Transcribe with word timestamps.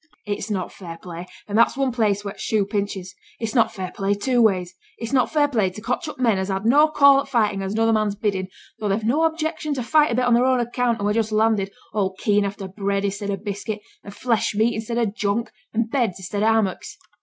It's 0.25 0.49
not 0.49 0.71
fair 0.73 0.97
play, 0.97 1.27
and 1.47 1.55
that's 1.55 1.77
one 1.77 1.91
place 1.91 2.25
where 2.25 2.33
t' 2.33 2.39
shoe 2.39 2.65
pinches. 2.65 3.13
It's 3.39 3.53
not 3.53 3.71
fair 3.71 3.91
play 3.95 4.15
two 4.15 4.41
ways. 4.41 4.73
It's 4.97 5.13
not 5.13 5.31
fair 5.31 5.47
play 5.47 5.69
to 5.69 5.79
cotch 5.79 6.07
up 6.07 6.17
men 6.17 6.39
as 6.39 6.47
has 6.47 6.63
no 6.65 6.87
call 6.87 7.23
for 7.23 7.29
fightin' 7.29 7.61
at 7.61 7.69
another 7.69 7.93
man's 7.93 8.15
biddin', 8.15 8.47
though 8.79 8.87
they've 8.89 9.03
no 9.03 9.25
objection 9.25 9.75
to 9.75 9.83
fight 9.83 10.11
a 10.11 10.15
bit 10.15 10.25
on 10.25 10.33
their 10.33 10.43
own 10.43 10.59
account 10.59 10.97
and 10.97 11.01
who 11.05 11.09
are 11.09 11.13
just 11.21 11.31
landed, 11.31 11.71
all 11.93 12.15
keen 12.17 12.45
after 12.45 12.67
bread 12.67 13.05
i'stead 13.05 13.29
o' 13.29 13.37
biscuit, 13.37 13.81
and 14.03 14.15
flesh 14.15 14.55
meat 14.55 14.75
i'stead 14.75 14.97
o' 14.97 15.05
junk, 15.05 15.51
and 15.71 15.91
beds 15.91 16.17
i'stead 16.19 16.41
o' 16.41 16.47
hammocks. 16.51 16.97